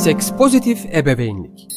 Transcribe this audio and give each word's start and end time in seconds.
Seks 0.00 0.30
pozitif 0.32 0.86
ebeveynlik. 0.94 1.68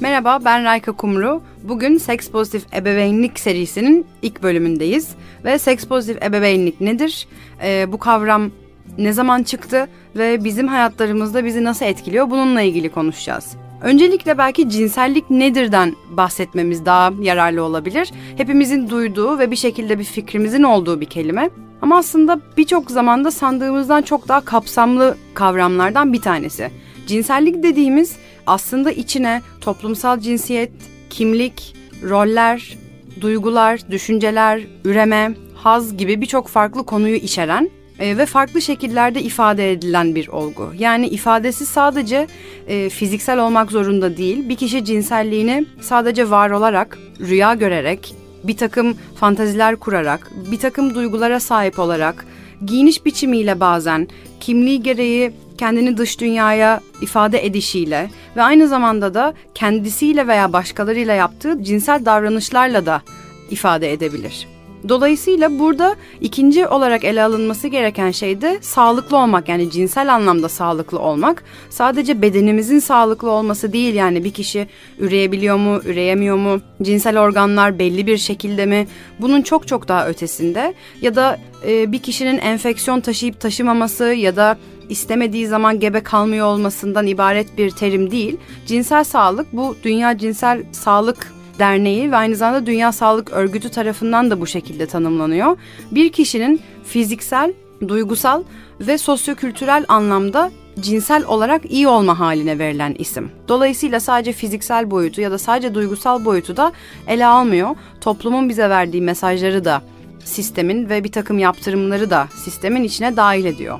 Merhaba 0.00 0.38
ben 0.44 0.64
Rayka 0.64 0.92
Kumru. 0.92 1.42
Bugün 1.68 1.98
Seks 1.98 2.28
Pozitif 2.28 2.74
Ebeveynlik 2.74 3.38
serisinin 3.38 4.06
ilk 4.22 4.42
bölümündeyiz. 4.42 5.08
Ve 5.44 5.58
seks 5.58 5.84
pozitif 5.84 6.22
ebeveynlik 6.22 6.80
nedir? 6.80 7.28
Ee, 7.62 7.92
bu 7.92 7.98
kavram 7.98 8.50
ne 8.98 9.12
zaman 9.12 9.42
çıktı 9.42 9.88
ve 10.16 10.44
bizim 10.44 10.68
hayatlarımızda 10.68 11.44
bizi 11.44 11.64
nasıl 11.64 11.86
etkiliyor 11.86 12.30
bununla 12.30 12.60
ilgili 12.62 12.88
konuşacağız. 12.88 13.56
Öncelikle 13.82 14.38
belki 14.38 14.68
cinsellik 14.68 15.30
nedirden 15.30 15.94
bahsetmemiz 16.10 16.86
daha 16.86 17.12
yararlı 17.20 17.62
olabilir. 17.62 18.12
Hepimizin 18.36 18.90
duyduğu 18.90 19.38
ve 19.38 19.50
bir 19.50 19.56
şekilde 19.56 19.98
bir 19.98 20.04
fikrimizin 20.04 20.62
olduğu 20.62 21.00
bir 21.00 21.06
kelime. 21.06 21.50
Ama 21.82 21.96
aslında 21.96 22.40
birçok 22.56 22.90
zamanda 22.90 23.30
sandığımızdan 23.30 24.02
çok 24.02 24.28
daha 24.28 24.40
kapsamlı 24.40 25.16
kavramlardan 25.34 26.12
bir 26.12 26.20
tanesi. 26.20 26.70
Cinsellik 27.06 27.62
dediğimiz 27.62 28.16
aslında 28.46 28.90
içine 28.90 29.42
toplumsal 29.60 30.20
cinsiyet, 30.20 30.72
kimlik, 31.10 31.76
roller, 32.02 32.76
duygular, 33.20 33.80
düşünceler, 33.90 34.60
üreme, 34.84 35.32
haz 35.54 35.96
gibi 35.96 36.20
birçok 36.20 36.48
farklı 36.48 36.86
konuyu 36.86 37.14
içeren 37.16 37.70
e, 37.98 38.18
ve 38.18 38.26
farklı 38.26 38.62
şekillerde 38.62 39.22
ifade 39.22 39.72
edilen 39.72 40.14
bir 40.14 40.28
olgu. 40.28 40.72
Yani 40.78 41.06
ifadesi 41.06 41.66
sadece 41.66 42.26
e, 42.68 42.88
fiziksel 42.88 43.38
olmak 43.38 43.70
zorunda 43.70 44.16
değil. 44.16 44.48
Bir 44.48 44.56
kişi 44.56 44.84
cinselliğini 44.84 45.66
sadece 45.80 46.30
var 46.30 46.50
olarak, 46.50 46.98
rüya 47.20 47.54
görerek, 47.54 48.14
bir 48.44 48.56
takım 48.56 48.96
fantaziler 49.16 49.76
kurarak, 49.76 50.30
bir 50.50 50.58
takım 50.58 50.94
duygulara 50.94 51.40
sahip 51.40 51.78
olarak, 51.78 52.26
giyiniş 52.66 53.04
biçimiyle 53.04 53.60
bazen, 53.60 54.08
kimliği 54.40 54.82
gereği 54.82 55.32
kendini 55.58 55.96
dış 55.96 56.20
dünyaya 56.20 56.80
ifade 57.00 57.46
edişiyle 57.46 58.10
ve 58.36 58.42
aynı 58.42 58.68
zamanda 58.68 59.14
da 59.14 59.34
kendisiyle 59.54 60.26
veya 60.26 60.52
başkalarıyla 60.52 61.14
yaptığı 61.14 61.64
cinsel 61.64 62.04
davranışlarla 62.04 62.86
da 62.86 63.02
ifade 63.50 63.92
edebilir. 63.92 64.51
Dolayısıyla 64.88 65.58
burada 65.58 65.96
ikinci 66.20 66.66
olarak 66.66 67.04
ele 67.04 67.22
alınması 67.22 67.68
gereken 67.68 68.10
şey 68.10 68.40
de 68.40 68.58
sağlıklı 68.60 69.16
olmak 69.16 69.48
yani 69.48 69.70
cinsel 69.70 70.14
anlamda 70.14 70.48
sağlıklı 70.48 70.98
olmak. 70.98 71.44
Sadece 71.70 72.22
bedenimizin 72.22 72.78
sağlıklı 72.78 73.30
olması 73.30 73.72
değil 73.72 73.94
yani 73.94 74.24
bir 74.24 74.30
kişi 74.30 74.68
üreyebiliyor 74.98 75.56
mu, 75.56 75.80
üreyemiyor 75.84 76.36
mu, 76.36 76.60
cinsel 76.82 77.20
organlar 77.20 77.78
belli 77.78 78.06
bir 78.06 78.18
şekilde 78.18 78.66
mi 78.66 78.86
bunun 79.20 79.42
çok 79.42 79.68
çok 79.68 79.88
daha 79.88 80.08
ötesinde 80.08 80.74
ya 81.00 81.14
da 81.14 81.38
e, 81.66 81.92
bir 81.92 81.98
kişinin 81.98 82.38
enfeksiyon 82.38 83.00
taşıyıp 83.00 83.40
taşımaması 83.40 84.04
ya 84.04 84.36
da 84.36 84.58
istemediği 84.88 85.46
zaman 85.46 85.80
gebe 85.80 86.00
kalmıyor 86.00 86.46
olmasından 86.46 87.06
ibaret 87.06 87.58
bir 87.58 87.70
terim 87.70 88.10
değil. 88.10 88.36
Cinsel 88.66 89.04
sağlık 89.04 89.52
bu 89.52 89.76
Dünya 89.84 90.18
Cinsel 90.18 90.62
Sağlık 90.72 91.32
Derneği 91.62 92.12
ve 92.12 92.16
aynı 92.16 92.36
zamanda 92.36 92.66
Dünya 92.66 92.92
Sağlık 92.92 93.32
Örgütü 93.32 93.70
tarafından 93.70 94.30
da 94.30 94.40
bu 94.40 94.46
şekilde 94.46 94.86
tanımlanıyor. 94.86 95.56
Bir 95.90 96.12
kişinin 96.12 96.60
fiziksel, 96.84 97.52
duygusal 97.88 98.42
ve 98.80 98.98
sosyokültürel 98.98 99.84
anlamda 99.88 100.50
cinsel 100.80 101.24
olarak 101.24 101.70
iyi 101.70 101.88
olma 101.88 102.18
haline 102.18 102.58
verilen 102.58 102.94
isim. 102.98 103.30
Dolayısıyla 103.48 104.00
sadece 104.00 104.32
fiziksel 104.32 104.90
boyutu 104.90 105.20
ya 105.20 105.30
da 105.30 105.38
sadece 105.38 105.74
duygusal 105.74 106.24
boyutu 106.24 106.56
da 106.56 106.72
ele 107.06 107.26
almıyor. 107.26 107.76
Toplumun 108.00 108.48
bize 108.48 108.70
verdiği 108.70 109.02
mesajları 109.02 109.64
da 109.64 109.82
sistemin 110.24 110.88
ve 110.88 111.04
bir 111.04 111.12
takım 111.12 111.38
yaptırımları 111.38 112.10
da 112.10 112.28
sistemin 112.44 112.82
içine 112.82 113.16
dahil 113.16 113.44
ediyor. 113.44 113.78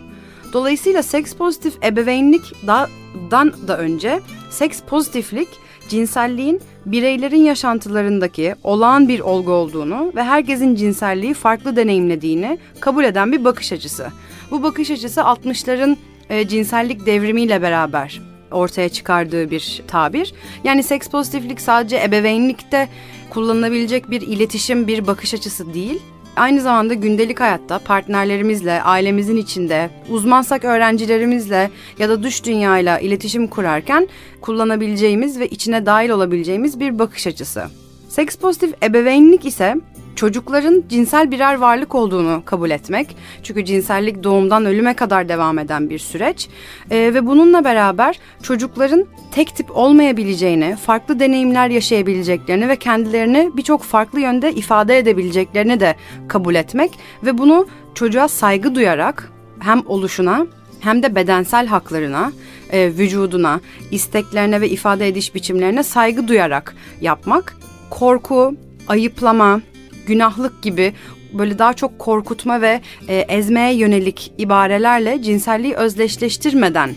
Dolayısıyla 0.53 1.03
seks 1.03 1.34
pozitif 1.34 1.84
ebeveynlik 1.84 2.67
da, 2.67 2.89
dan 3.31 3.53
da 3.69 3.78
önce 3.78 4.20
seks 4.50 4.81
pozitiflik 4.81 5.48
cinselliğin 5.89 6.60
bireylerin 6.87 7.44
yaşantılarındaki 7.44 8.54
olağan 8.65 9.09
bir 9.09 9.21
olgu 9.21 9.53
olduğunu 9.53 10.12
ve 10.15 10.22
herkesin 10.22 10.75
cinselliği 10.75 11.34
farklı 11.34 11.76
deneyimlediğini 11.76 12.59
kabul 12.81 13.04
eden 13.04 13.32
bir 13.32 13.44
bakış 13.44 13.72
açısı. 13.72 14.06
Bu 14.50 14.62
bakış 14.62 14.91
açısı 14.91 15.21
60'ların 15.21 15.97
e, 16.31 16.49
cinsellik 16.49 17.06
devrimiyle 17.06 17.62
beraber 17.62 18.21
ortaya 18.50 18.88
çıkardığı 18.88 19.50
bir 19.50 19.82
tabir. 19.88 20.34
Yani 20.65 20.82
seks 20.82 21.09
pozitiflik 21.09 21.60
sadece 21.60 22.03
ebeveynlikte 22.03 22.88
kullanılabilecek 23.31 24.10
bir 24.10 24.21
iletişim, 24.21 24.87
bir 24.87 25.06
bakış 25.06 25.34
açısı 25.34 25.75
değil. 25.75 26.00
Aynı 26.37 26.60
zamanda 26.60 26.94
gündelik 26.94 27.41
hayatta 27.41 27.78
partnerlerimizle, 27.78 28.82
ailemizin 28.82 29.37
içinde, 29.37 29.91
uzmansak 30.09 30.65
öğrencilerimizle 30.65 31.70
ya 31.98 32.09
da 32.09 32.22
dış 32.22 32.44
dünyayla 32.44 32.98
iletişim 32.98 33.47
kurarken 33.47 34.09
kullanabileceğimiz 34.41 35.41
ve 35.41 35.48
içine 35.48 35.87
dahil 35.87 36.10
olabileceğimiz 36.10 36.81
bir 36.81 36.98
bakış 36.98 37.26
açısı. 37.26 37.65
Seks 38.09 38.37
pozitif 38.37 38.82
ebeveynlik 38.82 39.47
ise 39.47 39.76
çocukların 40.17 40.84
cinsel 40.89 41.31
birer 41.31 41.55
varlık 41.55 41.95
olduğunu 41.95 42.43
kabul 42.45 42.71
etmek. 42.71 43.17
Çünkü 43.43 43.65
cinsellik 43.65 44.25
doğumdan 44.25 44.67
ölüme 44.67 44.95
kadar 44.95 45.28
devam 45.28 45.59
eden 45.59 45.91
bir 45.91 45.99
süreç 45.99 46.49
ee, 46.91 46.97
ve 46.97 47.27
bununla 47.27 47.65
beraber 47.65 48.19
çocukların 48.43 49.06
tek 49.33 49.56
tip 49.56 49.77
olmayabileceğini, 49.77 50.77
farklı 50.77 51.21
deneyimler 51.21 51.69
yaşayabileceklerini 51.69 52.69
ve 52.69 52.77
kendilerini 52.77 53.50
birçok 53.56 53.83
farklı 53.83 54.21
yönde 54.21 54.53
ifade 54.53 54.99
edebileceklerini 54.99 55.81
de 55.81 55.97
kabul 56.29 56.55
etmek 56.55 56.91
ve 57.25 57.39
bunu 57.39 57.67
çocuğa 57.94 58.29
saygı 58.29 58.75
duyarak 58.75 59.33
hem 59.61 59.83
oluşuna 59.87 60.47
hem 60.81 61.03
de 61.03 61.15
bedensel 61.15 61.67
haklarına, 61.67 62.33
e, 62.71 62.87
vücuduna, 62.99 63.61
isteklerine 63.91 64.61
ve 64.61 64.69
ifade 64.69 65.09
ediş 65.09 65.34
biçimlerine 65.34 65.83
saygı 65.83 66.29
duyarak 66.29 66.75
yapmak 67.00 67.56
korku, 67.91 68.55
ayıplama, 68.89 69.61
günahlık 70.06 70.62
gibi 70.62 70.92
böyle 71.32 71.58
daha 71.58 71.72
çok 71.72 71.98
korkutma 71.98 72.60
ve 72.60 72.80
e, 73.08 73.16
ezmeye 73.16 73.74
yönelik 73.74 74.32
ibarelerle 74.38 75.22
cinselliği 75.22 75.74
özdeşleştirmeden 75.74 76.90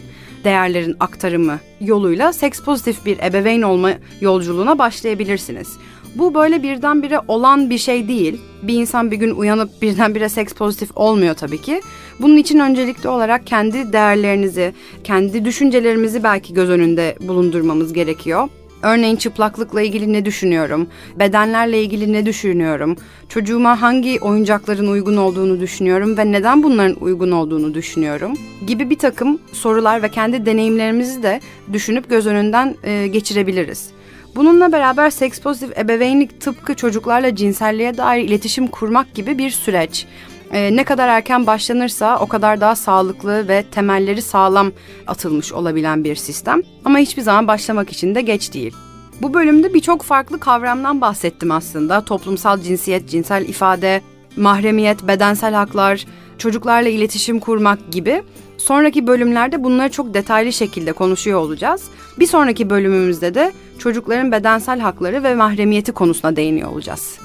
değerlerin 0.43 0.95
aktarımı 0.99 1.59
yoluyla 1.81 2.33
seks 2.33 2.59
pozitif 2.61 3.05
bir 3.05 3.19
ebeveyn 3.19 3.61
olma 3.61 3.91
yolculuğuna 4.21 4.79
başlayabilirsiniz. 4.79 5.77
Bu 6.15 6.33
böyle 6.33 6.63
birdenbire 6.63 7.19
olan 7.27 7.69
bir 7.69 7.77
şey 7.77 8.07
değil. 8.07 8.41
Bir 8.63 8.73
insan 8.73 9.11
bir 9.11 9.17
gün 9.17 9.35
uyanıp 9.35 9.81
birdenbire 9.81 10.29
seks 10.29 10.53
pozitif 10.53 10.89
olmuyor 10.95 11.35
tabii 11.35 11.61
ki. 11.61 11.81
Bunun 12.19 12.37
için 12.37 12.59
öncelikli 12.59 13.09
olarak 13.09 13.47
kendi 13.47 13.93
değerlerinizi, 13.93 14.73
kendi 15.03 15.45
düşüncelerimizi 15.45 16.23
belki 16.23 16.53
göz 16.53 16.69
önünde 16.69 17.15
bulundurmamız 17.21 17.93
gerekiyor. 17.93 18.49
Örneğin 18.81 19.15
çıplaklıkla 19.15 19.81
ilgili 19.81 20.13
ne 20.13 20.25
düşünüyorum? 20.25 20.87
Bedenlerle 21.19 21.81
ilgili 21.81 22.13
ne 22.13 22.25
düşünüyorum? 22.25 22.95
Çocuğuma 23.29 23.81
hangi 23.81 24.19
oyuncakların 24.19 24.87
uygun 24.87 25.17
olduğunu 25.17 25.59
düşünüyorum 25.59 26.17
ve 26.17 26.31
neden 26.31 26.63
bunların 26.63 26.97
uygun 27.01 27.31
olduğunu 27.31 27.73
düşünüyorum? 27.73 28.33
Gibi 28.67 28.89
bir 28.89 28.97
takım 28.97 29.39
sorular 29.51 30.03
ve 30.03 30.09
kendi 30.09 30.45
deneyimlerimizi 30.45 31.23
de 31.23 31.41
düşünüp 31.73 32.09
göz 32.09 32.27
önünden 32.27 32.75
e, 32.83 33.07
geçirebiliriz. 33.07 33.89
Bununla 34.35 34.71
beraber 34.71 35.09
seks 35.09 35.39
pozitif 35.39 35.77
ebeveynlik 35.77 36.41
tıpkı 36.41 36.73
çocuklarla 36.75 37.35
cinselliğe 37.35 37.97
dair 37.97 38.23
iletişim 38.23 38.67
kurmak 38.67 39.13
gibi 39.13 39.37
bir 39.37 39.49
süreç. 39.49 40.05
Ee, 40.51 40.75
ne 40.75 40.83
kadar 40.83 41.07
erken 41.07 41.47
başlanırsa 41.47 42.19
o 42.19 42.27
kadar 42.27 42.61
daha 42.61 42.75
sağlıklı 42.75 43.47
ve 43.47 43.63
temelleri 43.71 44.21
sağlam 44.21 44.71
atılmış 45.07 45.53
olabilen 45.53 46.03
bir 46.03 46.15
sistem. 46.15 46.61
Ama 46.85 46.97
hiçbir 46.97 47.21
zaman 47.21 47.47
başlamak 47.47 47.91
için 47.91 48.15
de 48.15 48.21
geç 48.21 48.53
değil. 48.53 48.73
Bu 49.21 49.33
bölümde 49.33 49.73
birçok 49.73 50.03
farklı 50.03 50.39
kavramdan 50.39 51.01
bahsettim 51.01 51.51
aslında. 51.51 52.05
Toplumsal 52.05 52.61
cinsiyet, 52.61 53.09
cinsel 53.09 53.49
ifade, 53.49 54.01
mahremiyet, 54.37 55.07
bedensel 55.07 55.53
haklar, 55.53 56.05
çocuklarla 56.37 56.89
iletişim 56.89 57.39
kurmak 57.39 57.91
gibi. 57.91 58.23
Sonraki 58.57 59.07
bölümlerde 59.07 59.63
bunları 59.63 59.91
çok 59.91 60.13
detaylı 60.13 60.53
şekilde 60.53 60.93
konuşuyor 60.93 61.39
olacağız. 61.39 61.83
Bir 62.19 62.27
sonraki 62.27 62.69
bölümümüzde 62.69 63.35
de 63.35 63.51
çocukların 63.79 64.31
bedensel 64.31 64.79
hakları 64.79 65.23
ve 65.23 65.35
mahremiyeti 65.35 65.91
konusuna 65.91 66.35
değiniyor 66.35 66.71
olacağız. 66.71 67.24